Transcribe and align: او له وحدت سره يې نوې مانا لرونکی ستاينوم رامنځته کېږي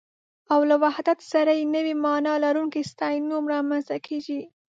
او 0.53 0.59
له 0.69 0.75
وحدت 0.83 1.19
سره 1.31 1.51
يې 1.57 1.65
نوې 1.75 1.95
مانا 2.03 2.33
لرونکی 2.45 2.81
ستاينوم 2.91 3.43
رامنځته 3.53 3.95
کېږي 4.07 4.41